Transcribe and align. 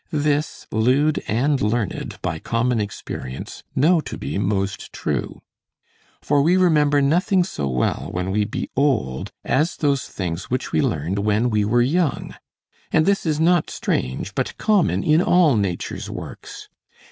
This, 0.13 0.65
lewd 0.71 1.21
and 1.27 1.61
learned, 1.61 2.17
by 2.23 2.39
common 2.39 2.81
experience, 2.81 3.61
know 3.75 4.01
to 4.01 4.17
be 4.17 4.39
most 4.39 4.91
true. 4.91 5.43
For 6.23 6.41
we 6.41 6.57
remember 6.57 7.03
nothing 7.03 7.43
so 7.43 7.67
well 7.67 8.07
when 8.11 8.31
we 8.31 8.43
be 8.45 8.67
old 8.75 9.31
as 9.45 9.77
those 9.77 10.07
things 10.07 10.45
which 10.49 10.71
we 10.71 10.81
learned 10.81 11.19
when 11.19 11.51
we 11.51 11.63
were 11.65 11.83
young. 11.83 12.33
And 12.91 13.05
this 13.05 13.27
is 13.27 13.39
not 13.39 13.69
strange, 13.69 14.33
but 14.33 14.57
common 14.57 15.03
in 15.03 15.21
all 15.21 15.55
nature's 15.55 16.09
works. 16.09 16.67